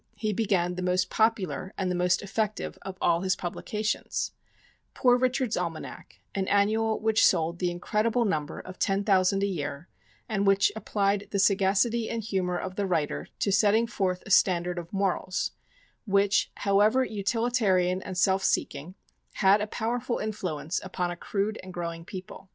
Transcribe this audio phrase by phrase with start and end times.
[0.17, 4.31] ]In 1732, he began the most popular and the most effective of all his publications
[4.95, 9.89] Poor Richard's Almanac, an annual which sold the incredible number of ten thousand a year,
[10.27, 14.79] and which applied the sagacity and humor of the writer to setting forth a standard
[14.79, 15.51] of morals,
[16.07, 18.95] which, however utilitarian and self seeking,
[19.33, 22.49] had a powerful influence upon a crude and growing people.